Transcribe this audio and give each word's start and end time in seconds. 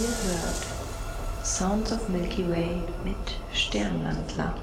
Ihr 0.00 0.06
hört 0.06 1.46
Sounds 1.46 1.92
of 1.92 2.08
Milky 2.08 2.48
Way 2.48 2.82
mit 3.04 3.16
Sternwandler. 3.52 4.54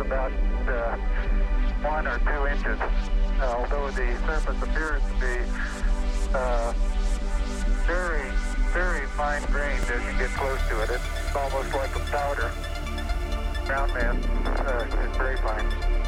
about 0.00 0.32
uh, 0.68 0.96
one 1.82 2.06
or 2.06 2.18
two 2.18 2.46
inches, 2.46 2.78
uh, 3.40 3.54
although 3.56 3.90
the 3.90 4.16
surface 4.26 4.62
appears 4.62 5.02
to 5.02 5.14
be 5.20 5.36
uh, 6.34 6.72
very, 7.86 8.30
very 8.72 9.06
fine 9.08 9.42
grained 9.46 9.82
as 9.84 10.04
you 10.04 10.18
get 10.18 10.30
close 10.30 10.60
to 10.68 10.80
it. 10.82 10.90
It's 10.90 11.36
almost 11.36 11.72
like 11.74 11.94
a 11.94 12.00
powder. 12.10 12.50
Ground 13.66 13.94
mass 13.94 14.16
uh, 14.60 15.10
is 15.10 15.16
very 15.16 15.36
fine. 15.38 16.05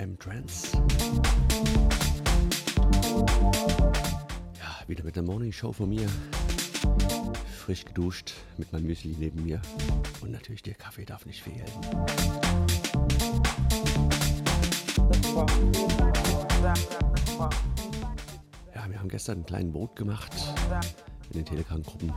FM 0.00 0.18
Trends. 0.18 0.72
Ja, 4.58 4.88
wieder 4.88 5.04
mit 5.04 5.14
der 5.14 5.22
Morning 5.22 5.52
Show 5.52 5.72
von 5.72 5.90
mir. 5.90 6.08
Frisch 7.58 7.84
geduscht 7.84 8.32
mit 8.56 8.72
meinem 8.72 8.86
Müsli 8.86 9.14
neben 9.18 9.44
mir. 9.44 9.60
Und 10.22 10.30
natürlich 10.30 10.62
der 10.62 10.72
Kaffee 10.72 11.04
darf 11.04 11.26
nicht 11.26 11.42
fehlen. 11.42 11.66
Ja, 18.74 18.88
wir 18.88 18.98
haben 18.98 19.08
gestern 19.10 19.34
einen 19.34 19.44
kleinen 19.44 19.72
Boot 19.72 19.96
gemacht 19.96 20.34
in 21.30 21.38
den 21.38 21.44
Telegram-Gruppen. 21.44 22.12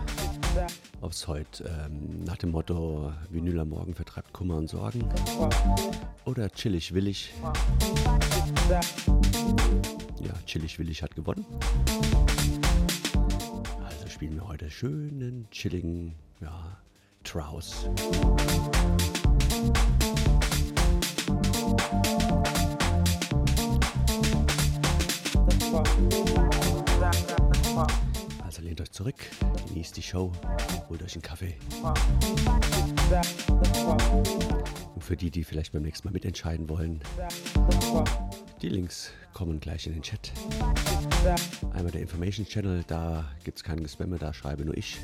Ob 1.02 1.12
es 1.12 1.28
heute 1.28 1.64
ähm, 1.66 2.24
nach 2.24 2.38
dem 2.38 2.52
Motto 2.52 3.14
Vinyl 3.30 3.60
am 3.60 3.70
Morgen 3.70 3.94
vertreibt 3.94 4.34
Kummer 4.34 4.58
und 4.58 4.70
Sorgen 4.70 5.08
oder 6.26 6.50
chillig 6.50 6.94
willig. 6.94 7.34
Ja, 10.20 10.34
chillig 10.46 10.80
willig 10.80 11.04
hat 11.04 11.16
gewonnen. 11.16 11.46
Also 13.84 14.08
spielen 14.08 14.36
wir 14.36 14.48
heute 14.48 14.70
schönen, 14.70 15.48
chilligen, 15.52 16.16
ja, 16.42 16.78
Traus. 17.24 17.88
Lehnt 28.74 28.82
euch 28.82 28.92
zurück, 28.92 29.16
genießt 29.68 29.96
die 29.98 30.02
Show, 30.02 30.32
holt 30.90 31.04
euch 31.04 31.14
einen 31.14 31.22
Kaffee. 31.22 31.56
Und 34.96 35.04
für 35.04 35.16
die, 35.16 35.30
die 35.30 35.44
vielleicht 35.44 35.74
beim 35.74 35.84
nächsten 35.84 36.08
Mal 36.08 36.12
mitentscheiden 36.12 36.68
wollen, 36.68 37.00
die 38.64 38.70
Links 38.70 39.12
kommen 39.32 39.60
gleich 39.60 39.86
in 39.86 39.94
den 39.94 40.02
Chat. 40.02 40.32
Einmal 41.72 41.92
der 41.92 42.02
Information 42.02 42.48
Channel, 42.48 42.84
da 42.88 43.30
gibt 43.44 43.60
es 43.60 43.64
keinen 43.64 43.84
Gespamme, 43.84 44.18
da 44.18 44.34
schreibe 44.34 44.66
nur 44.66 44.76
ich. 44.76 44.98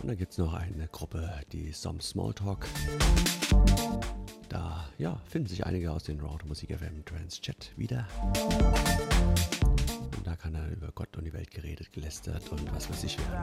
Und 0.00 0.08
dann 0.08 0.16
gibt 0.16 0.32
es 0.32 0.38
noch 0.38 0.54
eine 0.54 0.88
Gruppe, 0.88 1.30
die 1.52 1.72
Some 1.72 2.00
Smalltalk. 2.00 2.66
Da 4.48 4.88
ja, 4.96 5.20
finden 5.26 5.48
sich 5.48 5.66
einige 5.66 5.92
aus 5.92 6.04
den 6.04 6.18
Raw 6.18 6.38
Musik 6.46 6.74
FM 6.74 7.04
Trans 7.04 7.42
Chat 7.42 7.72
wieder 7.76 8.08
da 10.28 10.36
kann 10.36 10.54
er 10.54 10.70
über 10.70 10.92
Gott 10.92 11.16
und 11.16 11.24
die 11.24 11.32
Welt 11.32 11.50
geredet, 11.50 11.90
gelästert 11.90 12.46
und 12.50 12.74
was 12.74 12.90
weiß 12.90 13.04
ich 13.04 13.18
werden. 13.18 13.40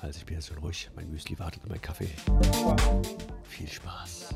Also 0.00 0.18
ich 0.18 0.26
bin 0.26 0.36
jetzt 0.36 0.48
schon 0.48 0.58
ruhig, 0.58 0.90
mein 0.94 1.10
Müsli 1.10 1.38
wartet 1.38 1.62
und 1.64 1.70
mein 1.70 1.80
Kaffee. 1.80 2.10
Viel 3.44 3.68
Spaß. 3.68 4.34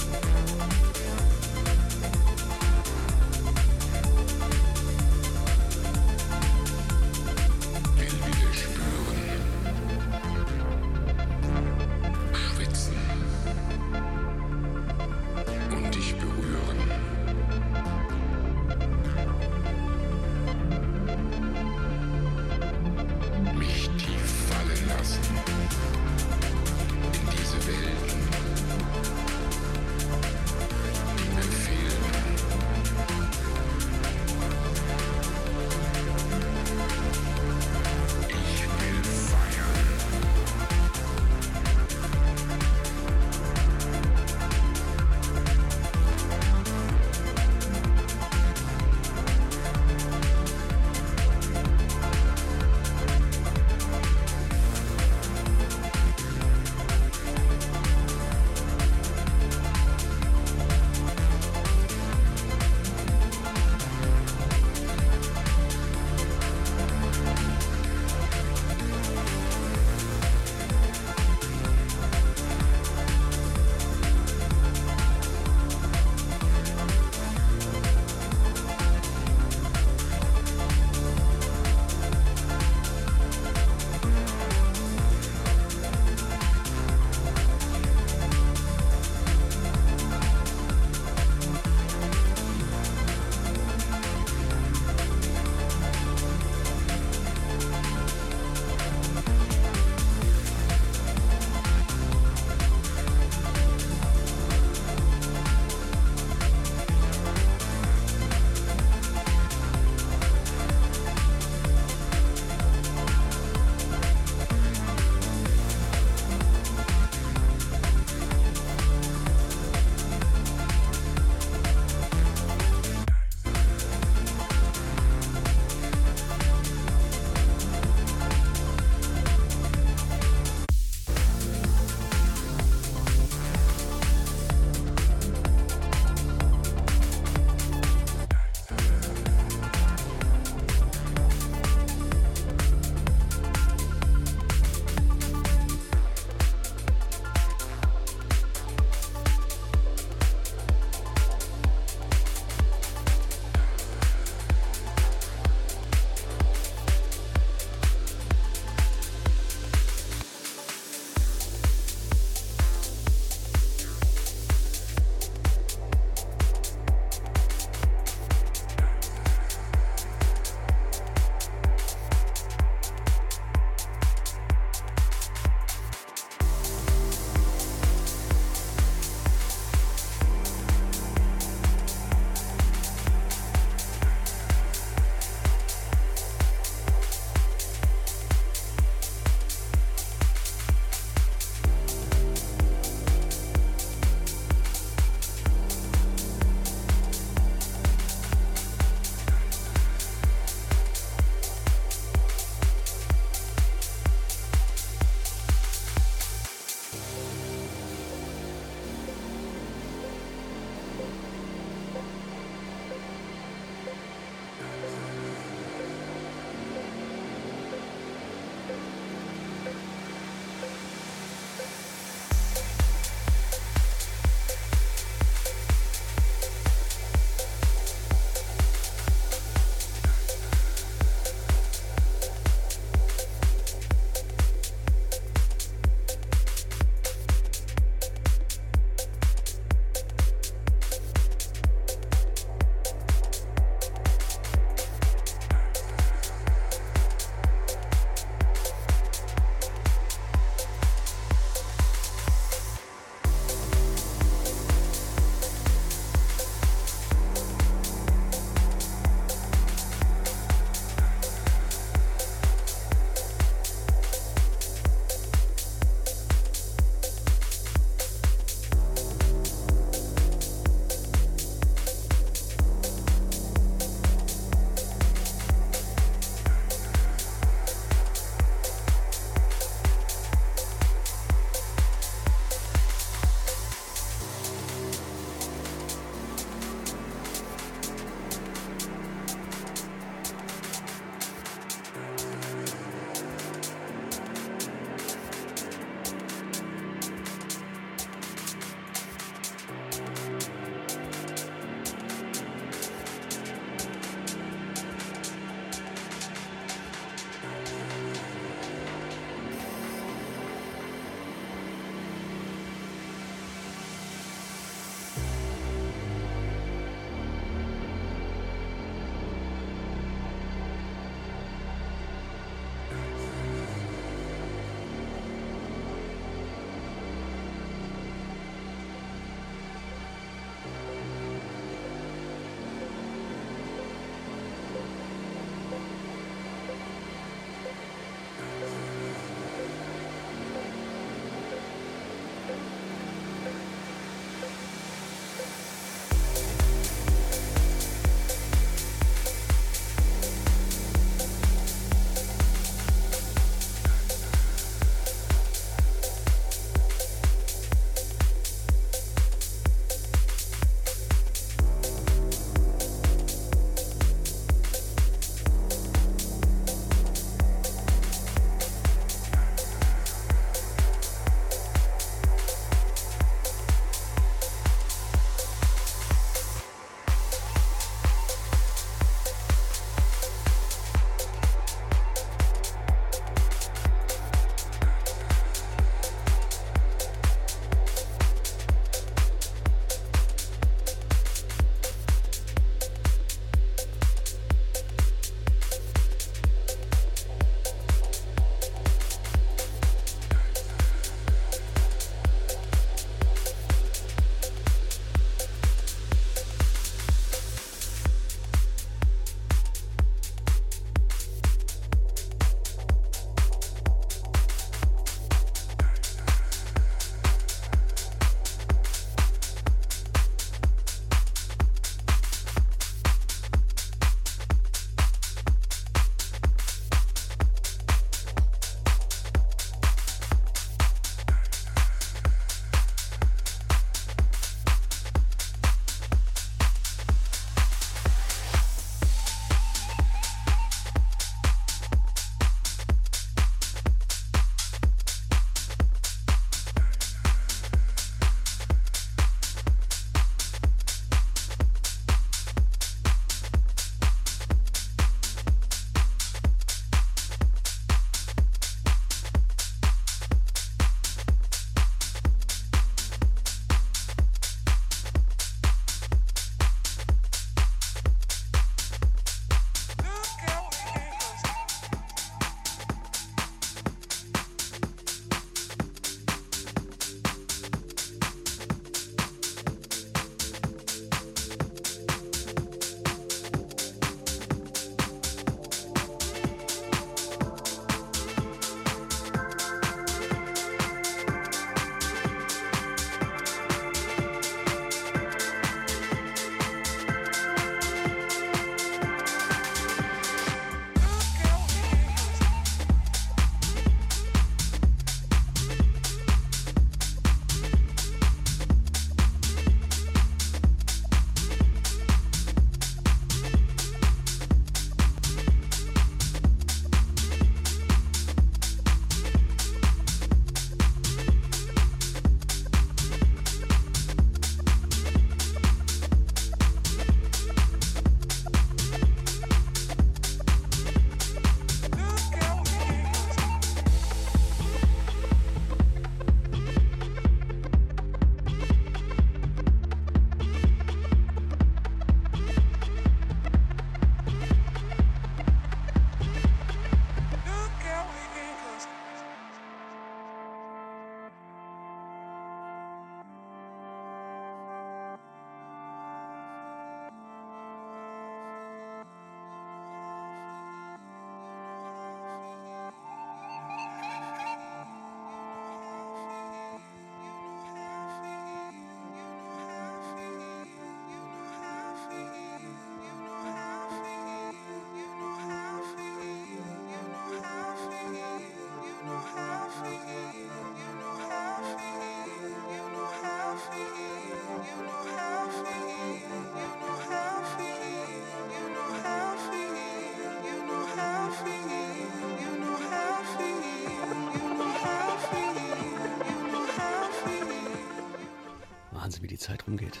Zeit 599.46 599.64
rumgeht. 599.68 600.00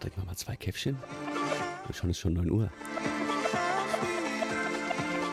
Trinken 0.00 0.22
wir 0.22 0.24
mal 0.24 0.36
zwei 0.36 0.56
Käffchen. 0.56 0.96
Und 1.86 1.94
schon 1.94 2.08
ist 2.08 2.18
schon 2.18 2.32
9 2.32 2.50
Uhr. 2.50 2.70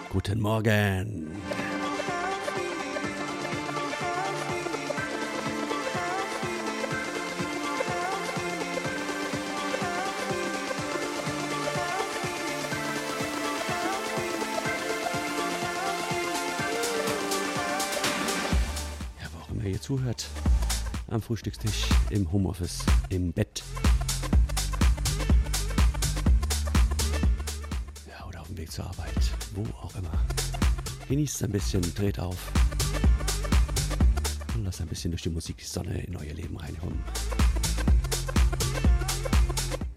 Guten 0.09 0.41
Morgen. 0.41 1.24
Frühstückstisch, 21.25 21.89
im 22.11 22.31
Homeoffice, 22.31 22.85
im 23.09 23.33
Bett. 23.33 23.63
Ja, 28.07 28.27
oder 28.27 28.41
auf 28.41 28.47
dem 28.47 28.57
Weg 28.57 28.71
zur 28.71 28.85
Arbeit. 28.85 29.09
Wo 29.55 29.63
auch 29.79 29.95
immer. 29.95 30.11
Genießt 31.09 31.43
ein 31.45 31.51
bisschen, 31.51 31.81
dreht 31.95 32.19
auf. 32.19 32.51
Und 34.53 34.65
lasst 34.65 34.81
ein 34.81 34.87
bisschen 34.87 35.09
durch 35.09 35.23
die 35.23 35.31
Musik 35.31 35.57
die 35.57 35.63
Sonne 35.63 35.99
in 36.03 36.15
euer 36.15 36.33
Leben 36.35 36.57
reinkommen. 36.57 37.03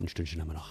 Ein 0.01 0.09
Stündchen 0.09 0.41
haben 0.41 0.49
wir 0.49 0.55
noch. 0.55 0.71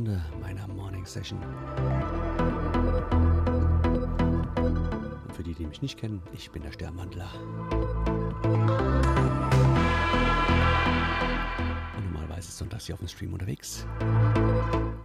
Stunde 0.00 0.24
meiner 0.40 0.66
Morning 0.66 1.04
Session. 1.04 1.38
Und 5.26 5.34
für 5.34 5.42
die, 5.42 5.52
die 5.52 5.66
mich 5.66 5.82
nicht 5.82 5.98
kennen, 5.98 6.22
ich 6.32 6.50
bin 6.50 6.62
der 6.62 6.72
Sternwandler. 6.72 7.28
Und 11.96 12.04
normalerweise 12.04 12.48
ist 12.48 12.56
sonntags 12.56 12.86
hier 12.86 12.94
auf 12.94 13.00
dem 13.00 13.08
Stream 13.08 13.34
unterwegs. 13.34 13.84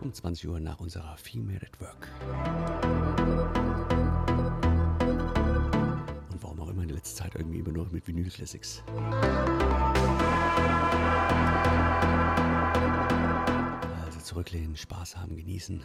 Um 0.02 0.14
20 0.14 0.48
Uhr 0.48 0.62
nach 0.62 0.80
unserer 0.80 1.18
Female 1.18 1.60
at 1.62 1.82
Work. 1.82 2.08
Und 6.32 6.42
warum 6.42 6.62
auch 6.62 6.70
immer 6.70 6.84
in 6.84 6.88
der 6.88 6.96
letzten 6.96 7.18
Zeit 7.18 7.36
irgendwie 7.36 7.60
immer 7.60 7.74
nur 7.74 7.86
mit 7.92 8.08
Vinyl 8.08 8.30
Classics. 8.30 8.82
Zurücklehnen, 14.26 14.76
Spaß 14.76 15.18
haben, 15.18 15.36
genießen. 15.36 15.84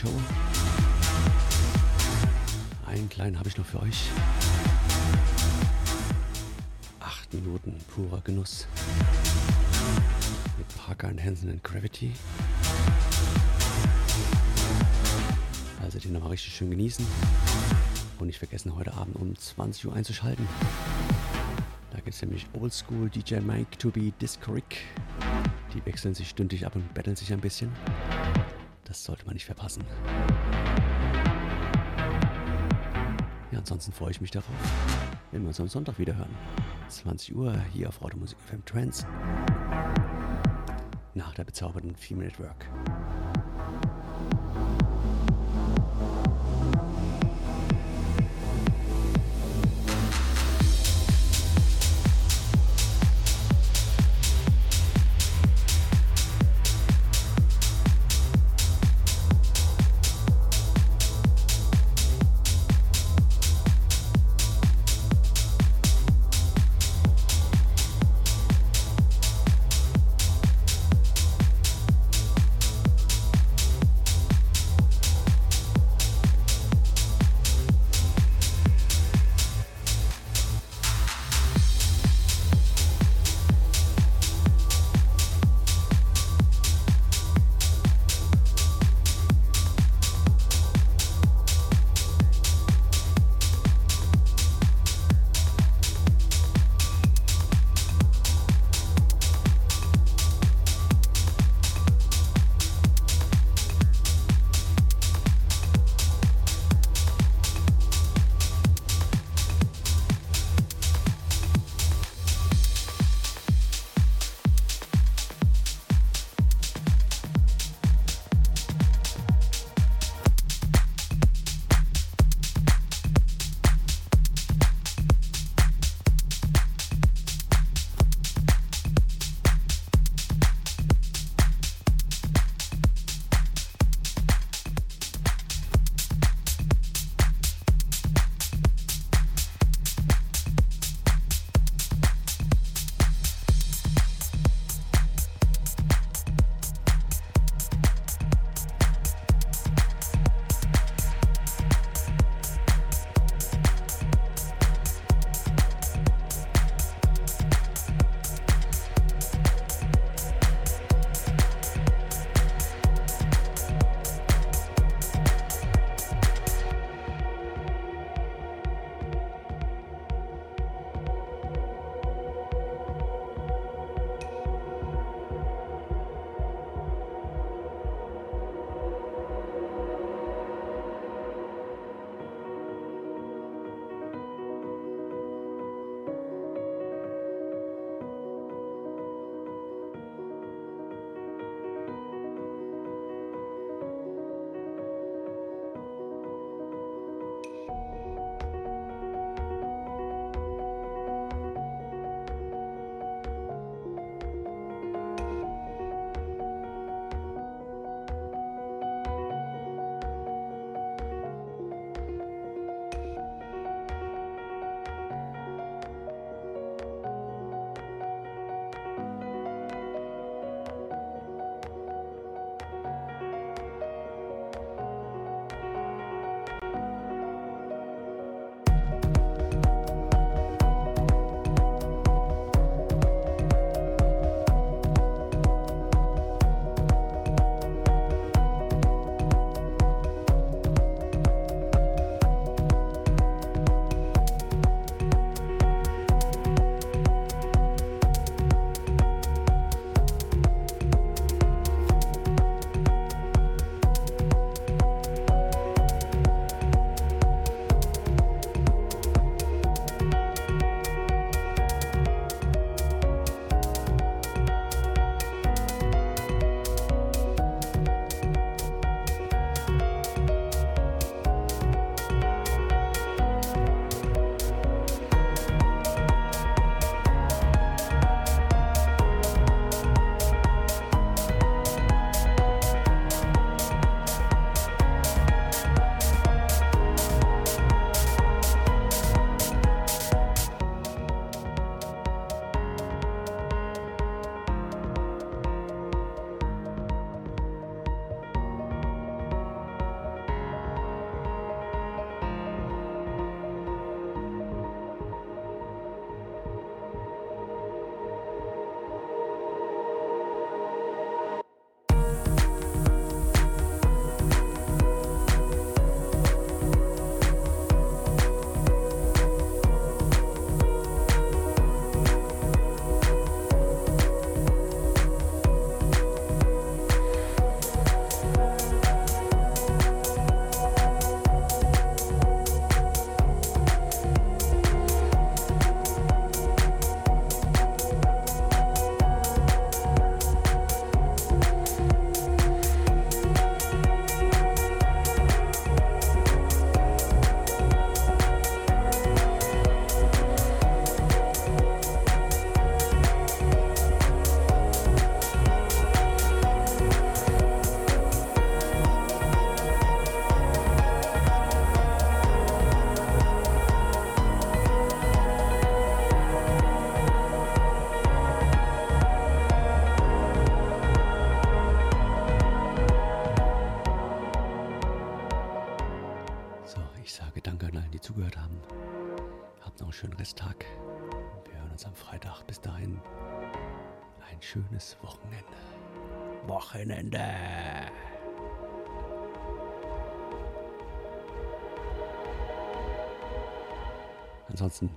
Show. 0.00 0.08
Einen 2.86 3.10
kleinen 3.10 3.38
habe 3.38 3.50
ich 3.50 3.58
noch 3.58 3.66
für 3.66 3.80
euch. 3.82 4.08
Acht 7.00 7.34
Minuten 7.34 7.78
purer 7.94 8.22
Genuss. 8.24 8.66
Mit 10.56 10.68
Parker 10.78 11.08
und 11.08 11.22
Hansen 11.22 11.50
and 11.50 11.62
Gravity. 11.62 12.14
Also 15.82 15.98
den 15.98 16.14
nochmal 16.14 16.30
richtig 16.30 16.54
schön 16.54 16.70
genießen. 16.70 17.06
Und 18.20 18.28
nicht 18.28 18.38
vergessen, 18.38 18.74
heute 18.74 18.94
Abend 18.94 19.16
um 19.16 19.36
20 19.36 19.86
Uhr 19.86 19.94
einzuschalten. 19.94 20.48
Da 21.90 21.96
gibt 21.96 22.14
es 22.14 22.22
nämlich 22.22 22.46
Oldschool 22.54 23.10
DJ 23.10 23.40
Mike 23.40 23.76
to 23.76 23.90
be 23.90 24.12
Disco 24.18 24.52
Rick. 24.52 24.78
Die 25.74 25.84
wechseln 25.84 26.14
sich 26.14 26.30
stündlich 26.30 26.64
ab 26.64 26.74
und 26.74 26.94
betteln 26.94 27.16
sich 27.16 27.30
ein 27.34 27.40
bisschen. 27.42 27.70
Man 29.30 29.36
nicht 29.36 29.46
verpassen. 29.46 29.84
Ja, 33.52 33.60
ansonsten 33.60 33.92
freue 33.92 34.10
ich 34.10 34.20
mich 34.20 34.32
darauf, 34.32 34.48
wenn 35.30 35.42
wir 35.42 35.48
uns 35.48 35.60
am 35.60 35.68
Sonntag 35.68 36.00
wieder 36.00 36.16
hören. 36.16 36.34
20 36.88 37.36
Uhr 37.36 37.56
hier 37.72 37.88
auf 37.88 38.02
Automusik 38.02 38.36
FM 38.40 38.64
Trends. 38.64 39.06
Nach 41.14 41.32
der 41.32 41.44
bezaubernden 41.44 41.94
Female 41.94 42.26
Network. 42.26 42.66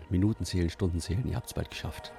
Minuten 0.10 0.46
zählen, 0.46 0.70
Stunden 0.70 1.00
zählen. 1.00 1.28
Ihr 1.28 1.36
habt 1.36 1.48
es 1.48 1.54
bald 1.54 1.70
geschafft. 1.70 2.12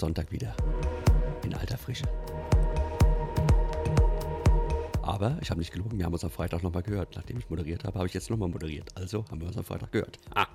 Sonntag 0.00 0.32
wieder. 0.32 0.56
In 1.44 1.54
alter 1.54 1.76
Frische. 1.76 2.04
Aber 5.02 5.36
ich 5.42 5.50
habe 5.50 5.60
nicht 5.60 5.72
gelogen, 5.72 5.98
wir 5.98 6.06
haben 6.06 6.12
uns 6.12 6.24
am 6.24 6.30
Freitag 6.30 6.62
nochmal 6.62 6.82
gehört. 6.82 7.14
Nachdem 7.16 7.38
ich 7.38 7.50
moderiert 7.50 7.84
habe, 7.84 7.98
habe 7.98 8.08
ich 8.08 8.14
jetzt 8.14 8.30
nochmal 8.30 8.48
moderiert. 8.48 8.88
Also 8.96 9.24
haben 9.30 9.40
wir 9.40 9.48
uns 9.48 9.58
am 9.58 9.64
Freitag 9.64 9.92
gehört. 9.92 10.18
Ah. 10.34 10.46